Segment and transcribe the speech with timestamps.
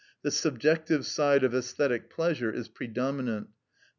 [0.23, 3.51] the subjective side of æsthetic pleasure is predominant, _i.